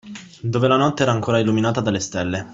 Dove 0.41 0.67
la 0.67 0.77
notte 0.77 1.03
era 1.03 1.11
ancora 1.11 1.37
illuminata 1.37 1.79
dalle 1.79 1.99
stelle. 1.99 2.47